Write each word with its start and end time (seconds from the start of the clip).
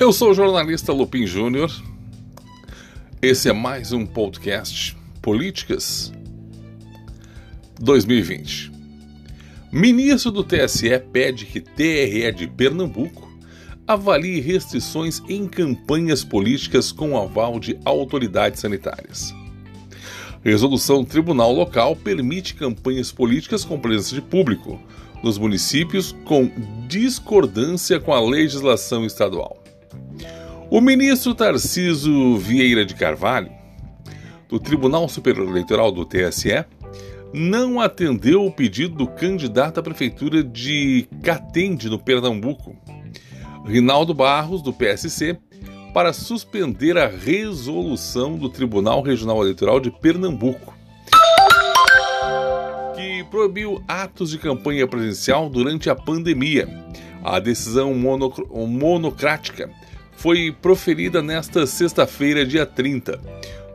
Eu 0.00 0.12
sou 0.12 0.30
o 0.30 0.34
jornalista 0.34 0.92
Lupin 0.92 1.26
Júnior. 1.26 1.72
Esse 3.20 3.48
é 3.48 3.52
mais 3.52 3.90
um 3.90 4.06
podcast 4.06 4.96
Políticas 5.20 6.12
2020. 7.80 8.70
Ministro 9.72 10.30
do 10.30 10.44
TSE 10.44 10.96
pede 11.12 11.46
que 11.46 11.60
TRE 11.60 12.30
de 12.30 12.46
Pernambuco 12.46 13.28
avalie 13.88 14.40
restrições 14.40 15.20
em 15.28 15.48
campanhas 15.48 16.22
políticas 16.22 16.92
com 16.92 17.18
aval 17.18 17.58
de 17.58 17.76
autoridades 17.84 18.60
sanitárias. 18.60 19.34
Resolução 20.44 21.04
Tribunal 21.04 21.52
Local 21.52 21.96
permite 21.96 22.54
campanhas 22.54 23.10
políticas 23.10 23.64
com 23.64 23.80
presença 23.80 24.14
de 24.14 24.22
público 24.22 24.80
nos 25.24 25.38
municípios 25.38 26.14
com 26.24 26.48
discordância 26.86 27.98
com 27.98 28.14
a 28.14 28.20
legislação 28.20 29.04
estadual. 29.04 29.67
O 30.70 30.82
ministro 30.82 31.34
Tarciso 31.34 32.36
Vieira 32.36 32.84
de 32.84 32.94
Carvalho, 32.94 33.50
do 34.50 34.60
Tribunal 34.60 35.08
Superior 35.08 35.48
Eleitoral 35.48 35.90
do 35.90 36.04
TSE, 36.04 36.62
não 37.32 37.80
atendeu 37.80 38.44
o 38.44 38.52
pedido 38.52 38.94
do 38.94 39.06
candidato 39.06 39.80
à 39.80 39.82
prefeitura 39.82 40.44
de 40.44 41.08
Catende, 41.22 41.88
no 41.88 41.98
Pernambuco, 41.98 42.76
Rinaldo 43.64 44.12
Barros, 44.12 44.60
do 44.60 44.70
PSC, 44.70 45.38
para 45.94 46.12
suspender 46.12 46.98
a 46.98 47.08
resolução 47.08 48.36
do 48.36 48.50
Tribunal 48.50 49.00
Regional 49.00 49.42
Eleitoral 49.42 49.80
de 49.80 49.90
Pernambuco, 49.90 50.74
que 52.94 53.24
proibiu 53.30 53.82
atos 53.88 54.30
de 54.30 54.36
campanha 54.36 54.86
presencial 54.86 55.48
durante 55.48 55.88
a 55.88 55.94
pandemia. 55.94 56.68
A 57.24 57.40
decisão 57.40 57.94
monocrática 57.94 59.70
foi 60.18 60.50
proferida 60.50 61.22
nesta 61.22 61.64
sexta-feira, 61.64 62.44
dia 62.44 62.66
30. 62.66 63.20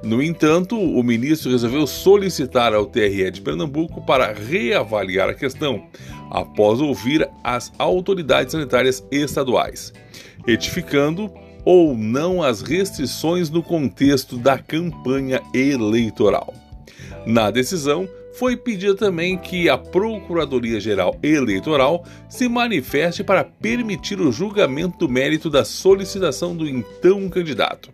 No 0.03 0.21
entanto, 0.21 0.77
o 0.77 1.01
ministro 1.01 1.49
resolveu 1.49 1.87
solicitar 1.87 2.73
ao 2.73 2.85
TRE 2.85 3.31
de 3.31 3.39
Pernambuco 3.39 4.05
para 4.05 4.33
reavaliar 4.33 5.29
a 5.29 5.33
questão, 5.33 5.87
após 6.29 6.81
ouvir 6.81 7.29
as 7.41 7.71
autoridades 7.79 8.51
sanitárias 8.51 9.01
estaduais, 9.09 9.93
retificando 10.45 11.31
ou 11.63 11.95
não 11.95 12.43
as 12.43 12.61
restrições 12.61 13.49
no 13.49 13.63
contexto 13.63 14.35
da 14.35 14.57
campanha 14.57 15.41
eleitoral. 15.53 16.53
Na 17.25 17.49
decisão, 17.49 18.05
foi 18.33 18.57
pedido 18.57 18.95
também 18.95 19.37
que 19.37 19.69
a 19.69 19.77
Procuradoria-Geral 19.77 21.17
Eleitoral 21.21 22.05
se 22.29 22.47
manifeste 22.49 23.23
para 23.23 23.43
permitir 23.43 24.19
o 24.19 24.31
julgamento 24.31 24.97
do 24.99 25.09
mérito 25.09 25.49
da 25.49 25.63
solicitação 25.63 26.55
do 26.55 26.67
então 26.67 27.29
candidato. 27.29 27.91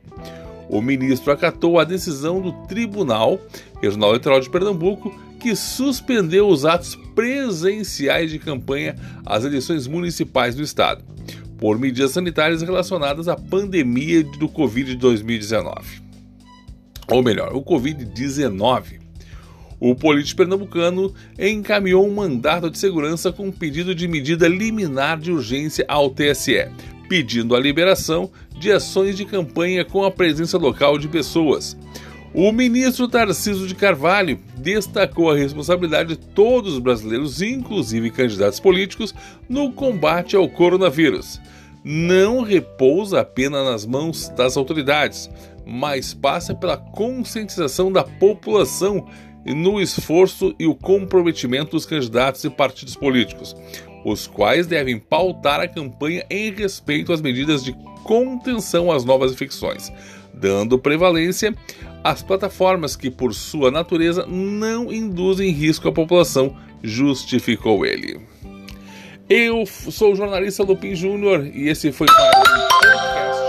O 0.69 0.81
ministro 0.81 1.31
acatou 1.31 1.79
a 1.79 1.83
decisão 1.83 2.41
do 2.41 2.51
Tribunal 2.67 3.39
Regional 3.81 4.09
Eleitoral 4.09 4.39
de 4.39 4.49
Pernambuco, 4.49 5.13
que 5.39 5.55
suspendeu 5.55 6.47
os 6.47 6.65
atos 6.65 6.95
presenciais 7.15 8.29
de 8.29 8.37
campanha 8.37 8.95
às 9.25 9.43
eleições 9.43 9.87
municipais 9.87 10.53
do 10.55 10.61
estado 10.61 11.03
por 11.57 11.77
medidas 11.77 12.11
sanitárias 12.11 12.61
relacionadas 12.61 13.27
à 13.27 13.35
pandemia 13.35 14.23
do 14.23 14.47
Covid-2019. 14.47 16.01
Ou 17.11 17.21
melhor, 17.21 17.53
o 17.53 17.61
Covid-19. 17.61 19.08
O 19.79 19.95
político 19.95 20.37
pernambucano 20.37 21.13
encaminhou 21.37 22.05
um 22.05 22.13
mandato 22.13 22.69
de 22.69 22.77
segurança 22.77 23.31
com 23.31 23.47
um 23.47 23.51
pedido 23.51 23.95
de 23.95 24.07
medida 24.07 24.47
liminar 24.47 25.17
de 25.17 25.31
urgência 25.31 25.85
ao 25.87 26.09
TSE, 26.09 26.67
pedindo 27.07 27.55
a 27.55 27.59
liberação 27.59 28.29
de 28.59 28.71
ações 28.71 29.15
de 29.15 29.23
campanha 29.23 29.85
com 29.85 30.03
a 30.03 30.11
presença 30.11 30.57
local 30.57 30.97
de 30.97 31.07
pessoas. 31.07 31.77
O 32.33 32.51
ministro 32.51 33.07
Tarciso 33.07 33.65
de 33.65 33.73
Carvalho 33.73 34.37
destacou 34.57 35.31
a 35.31 35.35
responsabilidade 35.35 36.09
de 36.09 36.17
todos 36.17 36.73
os 36.73 36.79
brasileiros, 36.79 37.41
inclusive 37.41 38.11
candidatos 38.11 38.59
políticos, 38.59 39.15
no 39.47 39.71
combate 39.71 40.35
ao 40.35 40.47
coronavírus. 40.47 41.41
Não 41.83 42.41
repousa 42.41 43.21
apenas 43.21 43.65
nas 43.65 43.85
mãos 43.85 44.29
das 44.29 44.57
autoridades, 44.57 45.29
mas 45.65 46.13
passa 46.13 46.53
pela 46.53 46.77
conscientização 46.77 47.91
da 47.91 48.03
população 48.03 49.07
no 49.53 49.79
esforço 49.79 50.55
e 50.59 50.65
o 50.65 50.75
comprometimento 50.75 51.71
dos 51.71 51.85
candidatos 51.85 52.43
e 52.43 52.49
partidos 52.49 52.95
políticos, 52.95 53.55
os 54.05 54.27
quais 54.27 54.67
devem 54.67 54.97
pautar 54.97 55.59
a 55.59 55.67
campanha 55.67 56.25
em 56.29 56.53
respeito 56.53 57.11
às 57.11 57.21
medidas 57.21 57.63
de 57.63 57.73
contenção 58.03 58.91
às 58.91 59.03
novas 59.03 59.31
infecções, 59.31 59.91
dando 60.33 60.79
prevalência 60.79 61.53
às 62.03 62.21
plataformas 62.21 62.95
que, 62.95 63.09
por 63.09 63.33
sua 63.33 63.69
natureza, 63.69 64.25
não 64.25 64.91
induzem 64.91 65.51
risco 65.51 65.87
à 65.87 65.91
população, 65.91 66.55
justificou 66.81 67.85
ele. 67.85 68.19
Eu 69.29 69.65
sou 69.65 70.13
o 70.13 70.15
jornalista 70.15 70.63
Lupin 70.63 70.95
Júnior 70.95 71.45
e 71.45 71.67
esse 71.69 71.91
foi 71.91 72.07
um 72.07 72.13
podcast 72.13 73.39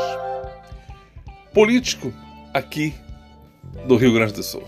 político 1.54 2.12
aqui 2.52 2.92
do 3.86 3.96
Rio 3.96 4.12
Grande 4.12 4.34
do 4.34 4.42
Sul. 4.42 4.62